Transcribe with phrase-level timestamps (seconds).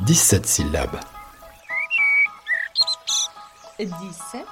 [0.00, 0.98] 17 syllabes.
[3.78, 4.44] 17 17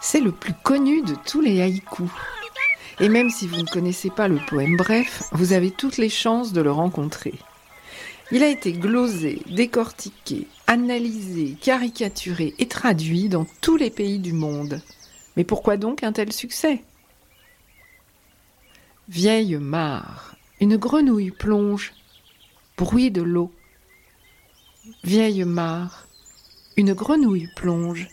[0.00, 2.08] C'est le plus connu de tous les haïkus.
[2.98, 6.54] Et même si vous ne connaissez pas le poème bref, vous avez toutes les chances
[6.54, 7.34] de le rencontrer.
[8.30, 14.80] Il a été glosé, décortiqué, analysé, caricaturé et traduit dans tous les pays du monde.
[15.36, 16.82] Mais pourquoi donc un tel succès?
[19.08, 21.92] Vieille mare, une grenouille plonge,
[22.76, 23.52] bruit de l'eau.
[25.02, 26.06] Vieille mare,
[26.76, 28.08] une grenouille plonge,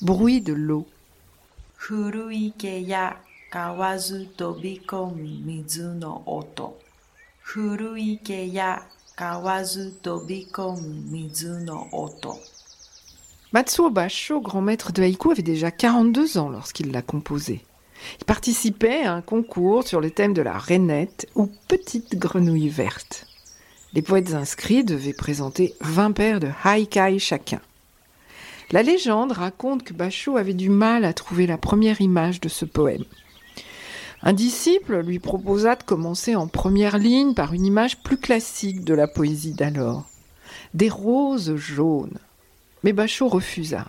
[0.00, 0.86] bruit de l'eau.
[3.50, 5.10] kawazu tobiko
[5.44, 6.74] mizu no oto.
[7.42, 8.82] Furuike ya
[9.16, 10.76] kawazu tobiko
[11.10, 12.38] mizu no oto.
[13.52, 17.64] Matsuo Basho, grand maître de haïku, avait déjà 42 ans lorsqu'il l'a composé.
[18.20, 23.26] Il participait à un concours sur le thème de la rainette ou petite grenouille verte.
[23.94, 27.60] Les poètes inscrits devaient présenter 20 paires de haikai chacun.
[28.70, 32.66] La légende raconte que Basho avait du mal à trouver la première image de ce
[32.66, 33.04] poème.
[34.22, 38.92] Un disciple lui proposa de commencer en première ligne par une image plus classique de
[38.92, 40.06] la poésie d'alors.
[40.74, 42.18] Des roses jaunes.
[42.82, 43.86] Mais Bachot refusa.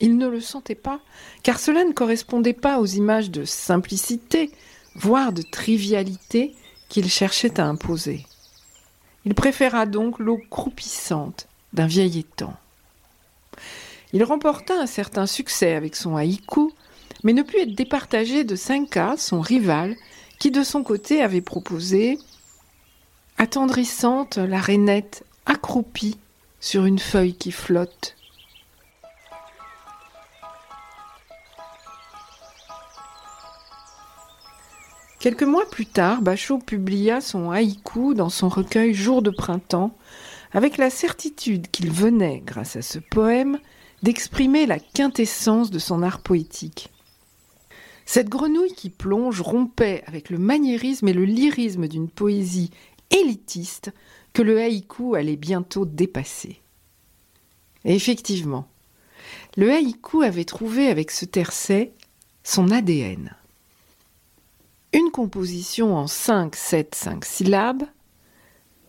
[0.00, 1.00] Il ne le sentait pas,
[1.42, 4.50] car cela ne correspondait pas aux images de simplicité,
[4.94, 6.54] voire de trivialité
[6.88, 8.26] qu'il cherchait à imposer.
[9.24, 12.54] Il préféra donc l'eau croupissante d'un vieil étang.
[14.12, 16.72] Il remporta un certain succès avec son haïku,
[17.24, 19.96] mais ne put être départagé de Senka, son rival,
[20.38, 22.18] qui de son côté avait proposé
[23.38, 26.16] Attendrissante la rainette accroupie
[26.60, 28.15] sur une feuille qui flotte.
[35.18, 39.96] Quelques mois plus tard, Bachot publia son haïku dans son recueil Jour de printemps,
[40.52, 43.58] avec la certitude qu'il venait, grâce à ce poème,
[44.02, 46.90] d'exprimer la quintessence de son art poétique.
[48.04, 52.70] Cette grenouille qui plonge rompait avec le maniérisme et le lyrisme d'une poésie
[53.10, 53.92] élitiste
[54.32, 56.60] que le haïku allait bientôt dépasser.
[57.84, 58.68] Effectivement,
[59.56, 61.94] le haïku avait trouvé avec ce tercet
[62.44, 63.34] son ADN.
[64.96, 67.82] Une composition en 5, 7, 5 syllabes,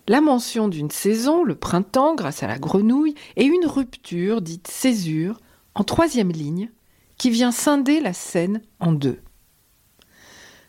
[0.07, 5.41] la mention d'une saison, le printemps, grâce à la grenouille, et une rupture, dite césure,
[5.75, 6.71] en troisième ligne,
[7.17, 9.19] qui vient scinder la scène en deux.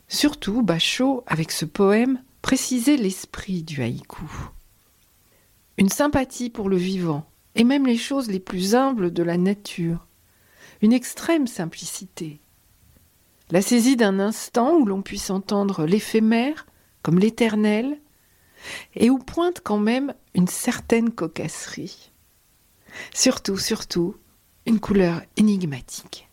[0.08, 4.24] Surtout, Bachot, avec ce poème, précisait l'esprit du haïku.
[5.76, 10.08] Une sympathie pour le vivant, et même les choses les plus humbles de la nature.
[10.82, 12.40] Une extrême simplicité.
[13.50, 16.66] La saisie d'un instant où l'on puisse entendre l'éphémère
[17.02, 17.98] comme l'éternel,
[18.94, 22.12] et où pointe quand même une certaine cocasserie.
[23.14, 24.16] Surtout, surtout,
[24.66, 26.27] une couleur énigmatique.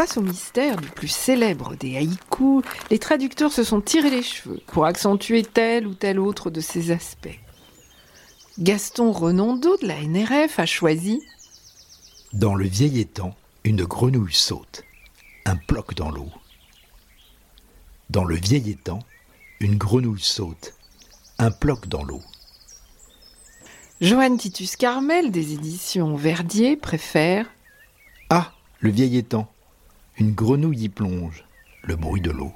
[0.00, 4.58] Face au mystère du plus célèbre des haïkus, les traducteurs se sont tirés les cheveux
[4.68, 7.38] pour accentuer tel ou tel autre de ces aspects.
[8.58, 11.20] Gaston Renondeau de la NRF a choisi
[12.32, 14.84] Dans le vieil étang, une grenouille saute,
[15.44, 16.30] un bloc dans l'eau.
[18.08, 19.00] Dans le vieil étang,
[19.60, 20.72] une grenouille saute,
[21.38, 22.22] un bloc dans l'eau.
[24.00, 27.44] Joanne Titus Carmel des éditions Verdier préfère
[28.30, 29.46] Ah, le vieil étang,
[30.20, 31.44] une grenouille y plonge,
[31.82, 32.52] le bruit de l'eau.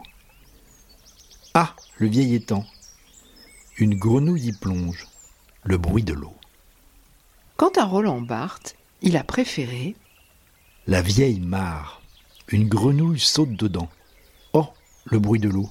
[1.54, 2.62] Ah, le vieil étang,
[3.78, 5.06] une grenouille y plonge,
[5.62, 6.34] le bruit de l'eau.
[7.56, 9.96] Quant à Roland Barthes, il a préféré
[10.86, 12.02] La vieille mare,
[12.48, 13.88] une grenouille saute dedans.
[14.52, 14.68] Oh,
[15.06, 15.70] le bruit de l'eau.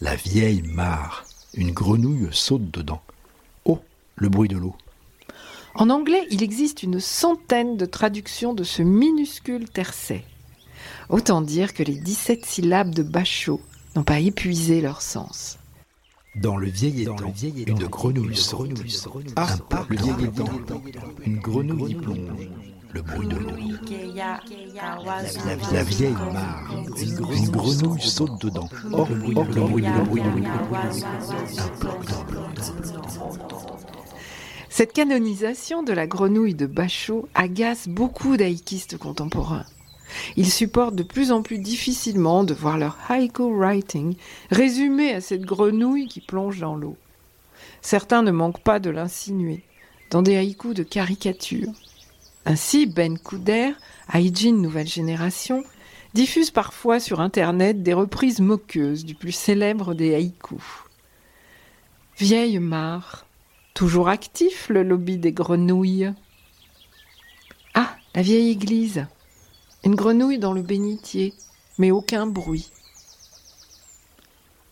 [0.00, 1.24] La vieille mare,
[1.54, 3.02] une grenouille saute dedans.
[3.64, 3.82] Oh,
[4.14, 4.76] le bruit de l'eau.
[5.78, 10.24] En anglais, il existe une centaine de traductions de ce minuscule tercet.
[11.08, 13.60] Autant dire que les 17 syllabes de Bachot
[13.94, 15.56] n'ont pas épuisé leur sens.
[16.34, 17.32] Dans le vieil étang,
[17.64, 18.72] une grenouille saute.
[19.36, 19.54] Ah,
[19.88, 20.50] le vieil étang,
[21.24, 22.48] une grenouille plonge,
[22.92, 23.50] le bruit de l'eau.
[25.72, 26.74] La, vieille mare,
[27.32, 28.68] une grenouille saute dedans.
[28.92, 30.18] Oh, oh, le bruit, dans l'eau.
[34.70, 39.64] Cette canonisation de la grenouille de Bachot agace beaucoup d'haïkistes contemporains.
[40.36, 44.14] Ils supportent de plus en plus difficilement de voir leur haiku writing
[44.50, 46.96] résumé à cette grenouille qui plonge dans l'eau.
[47.82, 49.64] Certains ne manquent pas de l'insinuer
[50.10, 51.72] dans des haïkus de caricature.
[52.46, 53.72] Ainsi, Ben Couder,
[54.12, 55.64] Haijin Nouvelle Génération,
[56.14, 60.62] diffuse parfois sur Internet des reprises moqueuses du plus célèbre des haïkus.
[62.18, 63.27] Vieille mare,
[63.78, 66.12] toujours actif le lobby des grenouilles.
[67.74, 69.06] Ah, la vieille église.
[69.84, 71.32] Une grenouille dans le bénitier,
[71.78, 72.72] mais aucun bruit.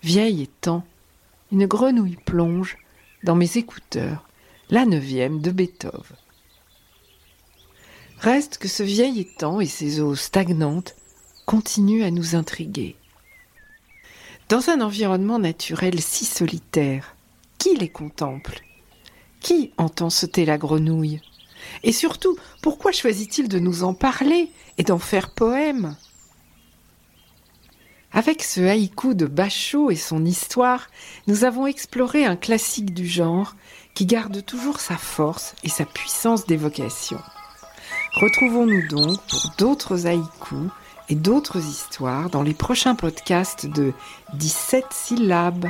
[0.02, 0.84] Vieille étang,
[1.52, 2.78] une grenouille plonge
[3.22, 4.26] dans mes écouteurs,
[4.70, 6.16] la neuvième de Beethoven.
[8.18, 10.96] Reste que ce vieil étang et ses eaux stagnantes
[11.46, 12.96] continuent à nous intriguer.
[14.48, 17.14] Dans un environnement naturel si solitaire,
[17.56, 18.65] qui les contemple?
[19.46, 21.20] Qui entend sauter la grenouille?
[21.84, 25.94] Et surtout, pourquoi choisit-il de nous en parler et d'en faire poème?
[28.10, 30.88] Avec ce haïku de Bachot et son histoire,
[31.28, 33.54] nous avons exploré un classique du genre
[33.94, 37.20] qui garde toujours sa force et sa puissance d'évocation.
[38.14, 40.70] Retrouvons-nous donc pour d'autres haïkus
[41.08, 43.92] et d'autres histoires dans les prochains podcasts de
[44.34, 45.68] 17 syllabes.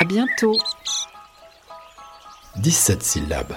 [0.00, 0.56] À bientôt!
[2.62, 3.56] 17 syllabes.